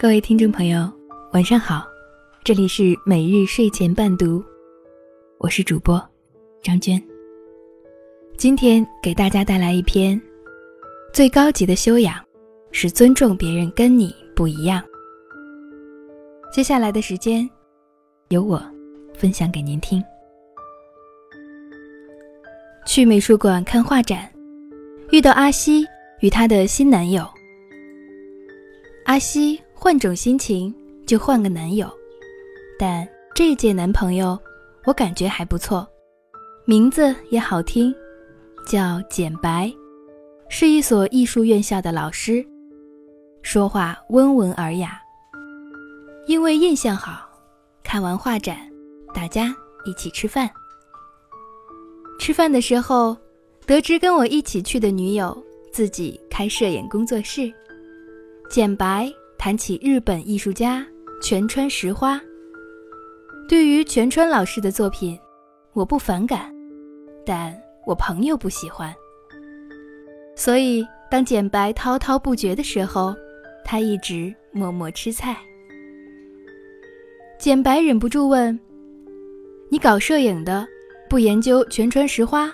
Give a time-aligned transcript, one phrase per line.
[0.00, 0.88] 各位听众朋友，
[1.32, 1.84] 晚上好，
[2.44, 4.40] 这里是每日睡前伴读，
[5.38, 6.00] 我是主播
[6.62, 7.02] 张娟。
[8.36, 10.20] 今天给大家带来一篇：
[11.12, 12.14] 最高级的修养
[12.70, 14.80] 是尊重别人跟你不一样。
[16.52, 17.50] 接下来的时间，
[18.28, 18.62] 由我
[19.16, 20.00] 分享给您听。
[22.86, 24.32] 去美术馆看画展，
[25.10, 25.84] 遇到阿西
[26.20, 27.28] 与她的新男友。
[29.06, 29.60] 阿西。
[29.80, 30.74] 换种心情
[31.06, 31.88] 就换个男友，
[32.76, 34.36] 但这届男朋友
[34.84, 35.86] 我感觉还不错，
[36.64, 37.94] 名字也好听，
[38.66, 39.72] 叫简白，
[40.48, 42.44] 是一所艺术院校的老师，
[43.40, 45.00] 说话温文尔雅。
[46.26, 47.30] 因为印象好，
[47.84, 48.58] 看完画展，
[49.14, 49.54] 大家
[49.84, 50.50] 一起吃饭。
[52.18, 53.16] 吃饭的时候，
[53.64, 55.40] 得知跟我一起去的女友
[55.72, 57.50] 自己开摄影工作室，
[58.50, 59.08] 简白。
[59.38, 60.84] 谈起日本艺术家
[61.22, 62.20] 全川石花，
[63.48, 65.16] 对于全川老师的作品，
[65.74, 66.52] 我不反感，
[67.24, 68.92] 但我朋友不喜欢。
[70.34, 73.14] 所以当简白滔滔不绝的时候，
[73.64, 75.36] 他一直默默吃菜。
[77.38, 78.58] 简白忍不住问
[79.70, 80.66] ：“你搞摄影的，
[81.08, 82.52] 不研究全川石花？”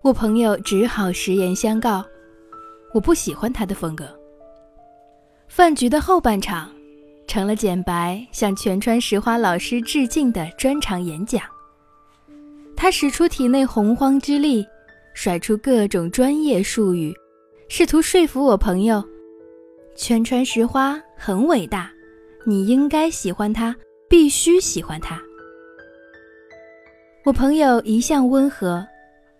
[0.00, 2.04] 我朋友只好实言相告
[2.94, 4.08] ：“我不喜欢他的风格。”
[5.54, 6.68] 饭局的后半场，
[7.28, 11.42] 成了简白向全川石花老师致敬的专场演讲。
[12.76, 14.66] 他使出体内洪荒之力，
[15.14, 17.14] 甩出各种专业术语，
[17.68, 19.00] 试图说服我朋友：
[19.94, 21.88] 全川石花很伟大，
[22.44, 23.76] 你应该喜欢他，
[24.08, 25.22] 必须喜欢他。
[27.24, 28.84] 我朋友一向温和，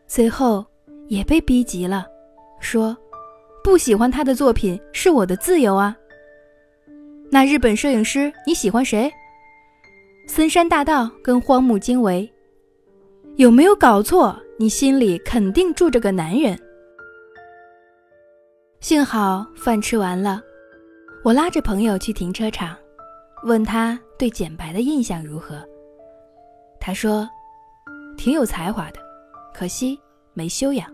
[0.07, 0.65] 最后
[1.09, 2.07] 也被逼急了，
[2.61, 2.97] 说
[3.65, 5.97] ：“不喜欢他的作品是我的自由啊。”
[7.35, 9.13] 那日本摄影师你喜欢谁？
[10.29, 12.33] 森山大道跟荒木经惟，
[13.35, 14.41] 有没有搞错？
[14.57, 16.57] 你心里肯定住着个男人。
[18.79, 20.41] 幸好饭吃完了，
[21.25, 22.77] 我拉着朋友去停车场，
[23.43, 25.61] 问他对简白的印象如何。
[26.79, 27.29] 他说，
[28.17, 29.01] 挺有才华的，
[29.53, 29.99] 可惜
[30.35, 30.89] 没修养。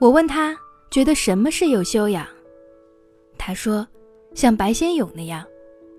[0.00, 0.52] 我问他
[0.90, 2.26] 觉得什么是有修养，
[3.38, 3.86] 他说。
[4.34, 5.44] 像白先勇那样，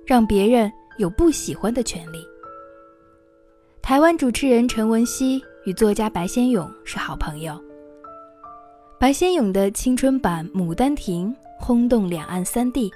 [0.05, 2.19] 让别人有不喜欢的权利。
[3.81, 7.61] 台湾主持人陈文熙与作家白先勇是好朋友。
[8.99, 11.29] 白先勇的青春版《牡丹亭》
[11.59, 12.89] 轰动两岸三地，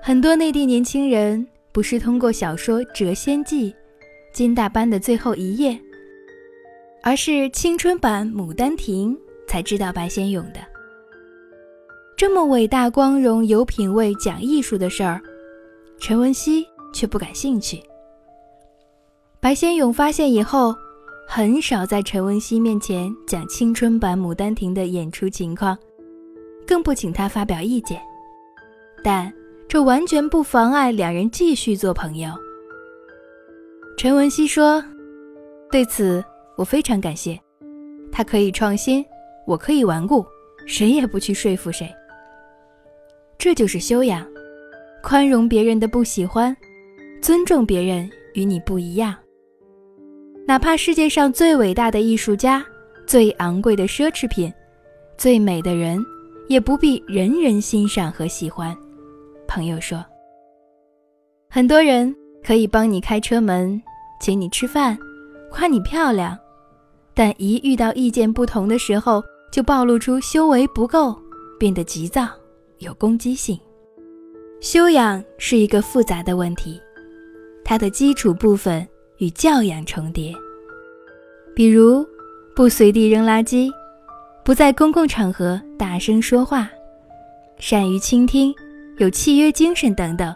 [0.00, 3.70] 很多内地年轻人不是通过小说《谪仙记》
[4.32, 5.72] 《金大班的最后一夜》，
[7.02, 9.12] 而是青春版《牡丹亭》
[9.48, 10.60] 才知道白先勇的。
[12.16, 15.20] 这么伟大、光荣、有品位、讲艺术的事儿，
[15.98, 17.78] 陈文熙却不感兴趣。
[19.38, 20.74] 白先勇发现以后，
[21.28, 25.76] 很少在陈文熙面前讲青春版《牡丹亭》的演出情况，
[26.66, 28.00] 更不请他发表意见。
[29.04, 29.30] 但
[29.68, 32.30] 这完全不妨碍两人继续做朋友。
[33.98, 34.82] 陈文熙说
[35.70, 36.24] ：“对此
[36.56, 37.38] 我非常感谢，
[38.10, 39.04] 他可以创新，
[39.46, 40.24] 我可以顽固，
[40.66, 41.94] 谁也不去说服谁。”
[43.38, 44.26] 这就是修养，
[45.02, 46.56] 宽容别人的不喜欢，
[47.20, 49.14] 尊重别人与你不一样。
[50.46, 52.64] 哪怕世界上最伟大的艺术家、
[53.06, 54.52] 最昂贵的奢侈品、
[55.18, 56.04] 最美的人，
[56.48, 58.76] 也不必人人欣赏和喜欢。
[59.46, 60.04] 朋友说，
[61.50, 62.14] 很多人
[62.44, 63.80] 可以帮你开车门，
[64.20, 64.96] 请你吃饭，
[65.50, 66.36] 夸你漂亮，
[67.14, 71.14] 但一遇到意见不同的时候，就暴露出修为不够，
[71.58, 72.28] 变得急躁。
[72.78, 73.58] 有攻击性，
[74.60, 76.80] 修养是一个复杂的问题，
[77.64, 80.34] 它的基础部分与教养重叠。
[81.54, 82.06] 比如，
[82.54, 83.70] 不随地扔垃圾，
[84.44, 86.70] 不在公共场合大声说话，
[87.58, 88.54] 善于倾听，
[88.98, 90.34] 有契约精神等等。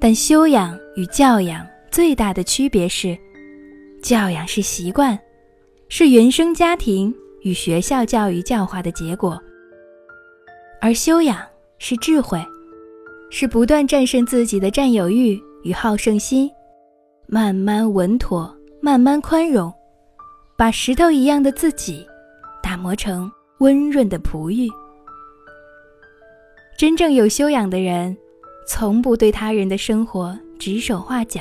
[0.00, 3.16] 但修养与教养最大的区别是，
[4.02, 5.16] 教养是习惯，
[5.88, 9.40] 是原生家庭与学校教育教化的结果。
[10.84, 11.38] 而修养
[11.78, 12.38] 是智慧，
[13.30, 16.50] 是不断战胜自己的占有欲与好胜心，
[17.26, 19.72] 慢慢稳妥，慢慢宽容，
[20.58, 22.06] 把石头一样的自己
[22.62, 24.68] 打磨成温润的璞玉。
[26.76, 28.14] 真正有修养的人，
[28.68, 31.40] 从不对他人的生活指手画脚。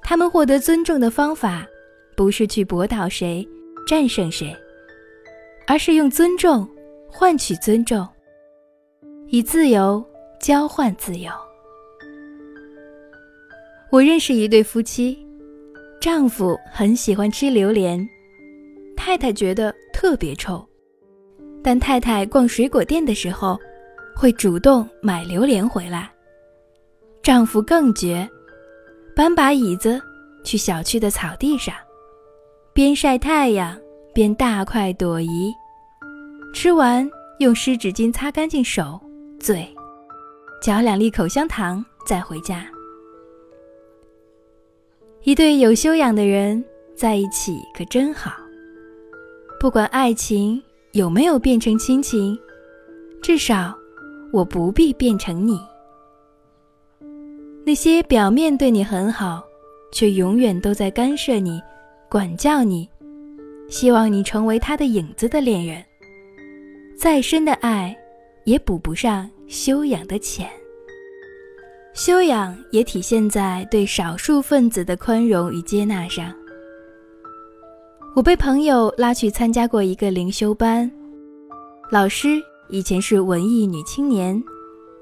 [0.00, 1.66] 他们获得尊重的方法，
[2.16, 3.44] 不是去驳倒谁、
[3.84, 4.56] 战胜谁，
[5.66, 6.64] 而是用尊重。
[7.12, 8.06] 换取尊重，
[9.26, 10.02] 以自由
[10.40, 11.30] 交换自由。
[13.90, 15.18] 我认识一对夫妻，
[16.00, 18.08] 丈夫很喜欢吃榴莲，
[18.96, 20.64] 太太觉得特别臭，
[21.62, 23.58] 但太太逛水果店的时候，
[24.16, 26.10] 会主动买榴莲回来。
[27.22, 28.26] 丈夫更绝，
[29.14, 30.00] 搬把椅子
[30.44, 31.74] 去小区的草地上，
[32.72, 33.78] 边晒太阳
[34.14, 35.52] 边大快朵颐，
[36.52, 37.08] 吃完
[37.38, 39.00] 用湿纸巾擦干净手、
[39.38, 39.66] 嘴，
[40.60, 42.66] 嚼两粒口香糖再回家。
[45.22, 46.62] 一对有修养的人
[46.96, 48.32] 在一起可真好。
[49.58, 50.60] 不管爱情
[50.92, 52.38] 有没有变成亲情，
[53.22, 53.74] 至少
[54.32, 55.60] 我不必变成你。
[57.64, 59.42] 那些表面对你很好，
[59.92, 61.60] 却永远都在干涉你、
[62.08, 62.88] 管教你，
[63.68, 65.84] 希望你成为他的影子的恋人，
[67.00, 67.96] 再深的爱
[68.44, 70.46] 也补不上修养的浅。
[71.94, 76.30] 修养也体现在对少数分子的宽容与接纳上。
[78.14, 80.92] 我被朋友拉去参加过一个灵修班，
[81.90, 82.38] 老师
[82.68, 84.38] 以前是文艺女青年，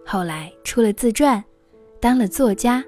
[0.06, 1.44] 后来出了自传。
[1.98, 2.84] 当了作家，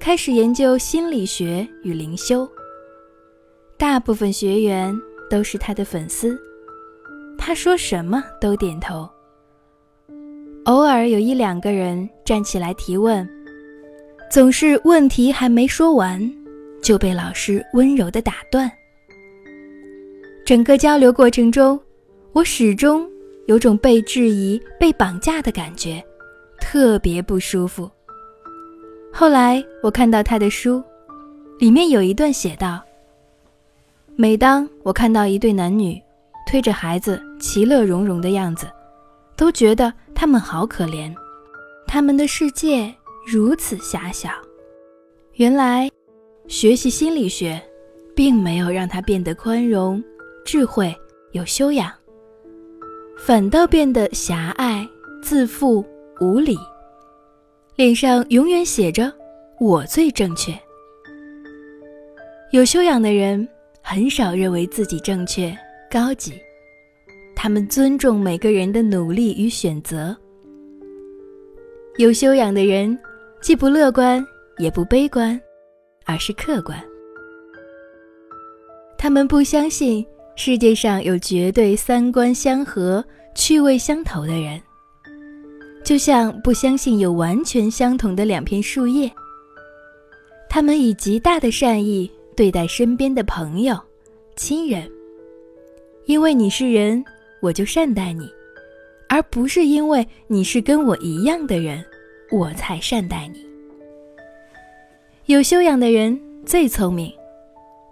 [0.00, 2.50] 开始研究心理学与灵修。
[3.78, 4.92] 大部分学员
[5.30, 6.36] 都是他的粉丝，
[7.46, 9.06] 他说什么都点头。
[10.64, 13.28] 偶尔有一两个人站起来提问，
[14.30, 16.18] 总是问题还没说完，
[16.82, 18.72] 就被老师温柔地打断。
[20.42, 21.78] 整个交流过程中，
[22.32, 23.06] 我始终
[23.44, 26.02] 有种被质疑、被绑架的感觉，
[26.58, 27.90] 特别不舒服。
[29.12, 30.82] 后来我看到他的书，
[31.58, 32.82] 里面有一段写道
[34.16, 36.00] ：“每当我看到一对男女
[36.46, 38.66] 推着孩子其乐融融的样子，
[39.36, 41.14] 都觉得他们好可怜，
[41.86, 42.94] 他们的世界
[43.26, 44.30] 如此狭小。
[45.34, 45.90] 原来，
[46.46, 47.60] 学习心理学，
[48.14, 50.02] 并没有让他变得宽容、
[50.44, 50.94] 智慧、
[51.32, 51.90] 有修养，
[53.18, 54.86] 反倒变得狭隘、
[55.22, 55.84] 自负、
[56.20, 56.56] 无理。”
[57.76, 59.12] 脸上永远写着
[59.58, 60.56] “我最正确”。
[62.52, 63.48] 有修养的人
[63.82, 65.52] 很少认为自己正确、
[65.94, 66.32] 高级，
[67.36, 70.16] 他们尊重每个人的努力与选择。
[71.98, 72.98] 有修养的人
[73.40, 74.26] 既不乐观
[74.58, 75.40] 也不悲观，
[76.04, 76.76] 而是客观。
[78.98, 80.04] 他们不相信
[80.34, 83.04] 世界上有绝对三观相合、
[83.36, 84.60] 趣味相投的人。
[85.84, 89.08] 就像不相信有完全相同的两片树叶。
[90.50, 93.78] 他们以极大的善意对待身边的朋友、
[94.34, 94.90] 亲人，
[96.06, 97.04] 因为你是人，
[97.40, 98.30] 我就善待你，
[99.08, 101.84] 而不是因为你是跟我一样的人，
[102.30, 103.44] 我才善待你。
[105.26, 107.12] 有修养的人最聪明，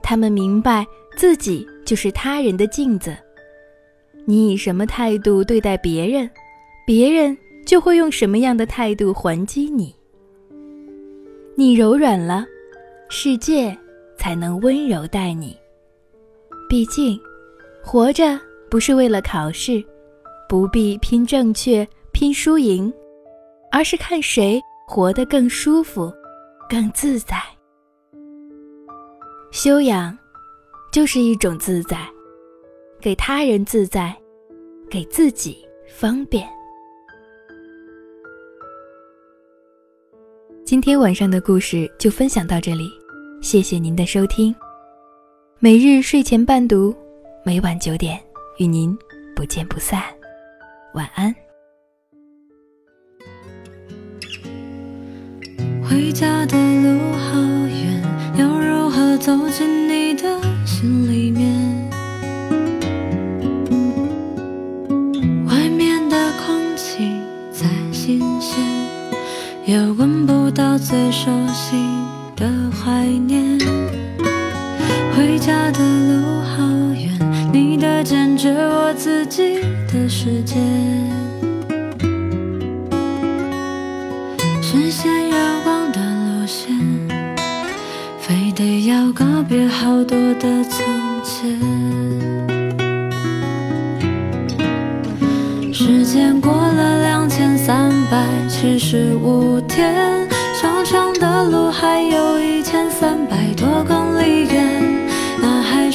[0.02, 0.86] 他们明白
[1.16, 3.16] 自己就是他人的镜子，
[4.24, 6.30] 你以什么态度对待别人，
[6.86, 7.36] 别人。
[7.64, 9.94] 就会用什么样的态度还击你？
[11.54, 12.44] 你柔软了，
[13.08, 13.74] 世界
[14.18, 15.56] 才能温柔待你。
[16.68, 17.16] 毕竟，
[17.84, 18.40] 活着
[18.70, 19.84] 不是为了考试，
[20.48, 22.92] 不必拼正确、拼输赢，
[23.70, 26.10] 而是看谁活得更舒服、
[26.70, 27.36] 更自在。
[29.50, 30.16] 修养，
[30.92, 31.98] 就是一种自在，
[33.00, 34.16] 给他人自在，
[34.88, 36.48] 给自己方便。
[40.64, 42.88] 今天晚上的故事就分享到这里，
[43.42, 44.54] 谢谢您的收听。
[45.58, 46.94] 每日睡前伴读，
[47.44, 48.20] 每晚九点
[48.58, 48.96] 与您
[49.34, 50.00] 不见不散。
[50.94, 51.34] 晚安。
[55.84, 58.00] 回家的路好远，
[58.38, 61.90] 要如何走进你的心里面？
[65.46, 67.10] 外面的空气
[67.50, 68.56] 再新鲜，
[69.66, 70.42] 也闻不。
[70.54, 71.78] 到最熟悉
[72.36, 73.58] 的怀念，
[75.16, 76.41] 回家的路，
[78.02, 80.56] 坚决，我自己的世界，
[84.60, 86.76] 实现月光的路线，
[88.18, 90.84] 非得要告别好多的从
[91.22, 91.58] 前。
[95.72, 100.28] 时间过了两千三百七十五天。
[100.60, 104.01] 长长的路还有一千三百多公，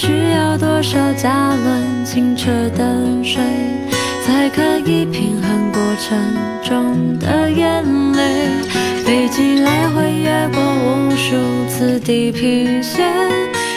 [0.07, 3.43] 需要多少加仑清澈的水，
[4.25, 6.17] 才可以平衡过程
[6.63, 7.83] 中的眼
[8.13, 8.23] 泪。
[9.03, 11.35] 飞机来回越过无数
[11.67, 13.05] 次地平线，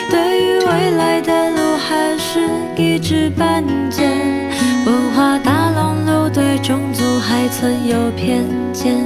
[0.09, 2.39] 对于未来的路还是
[2.77, 4.09] 一知半解。
[4.85, 8.97] 文化大熔炉对种族还存有偏见，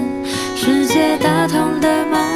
[0.56, 2.35] 世界大同的梦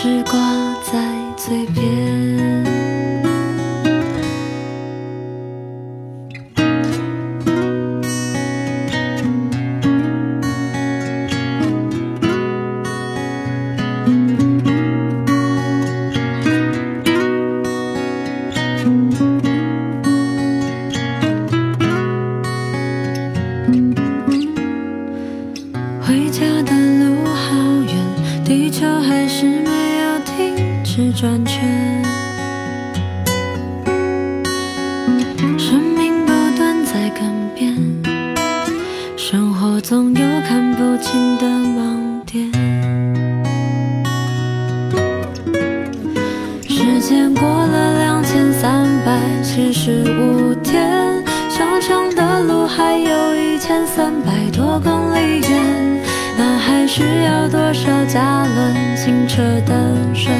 [0.00, 0.38] 只挂
[0.84, 0.96] 在
[1.36, 2.77] 嘴边？
[59.38, 60.34] 清澈的水，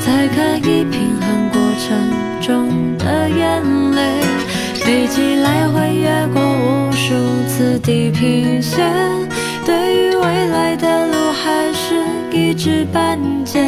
[0.00, 1.96] 才可以平衡过程
[2.42, 4.20] 中的眼泪？
[4.74, 7.14] 飞机来回越过无数
[7.46, 8.90] 次地平线，
[9.64, 12.02] 对于未来的路还是
[12.32, 13.64] 一知半解。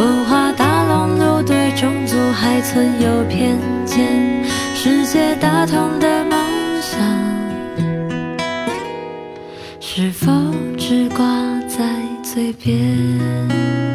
[0.00, 4.08] 文化大熔炉对种族还存有偏见，
[4.74, 6.40] 世界大同的梦
[6.80, 6.98] 想。
[9.78, 10.32] 是否
[10.78, 11.26] 只挂
[11.68, 11.84] 在
[12.34, 13.93] 随便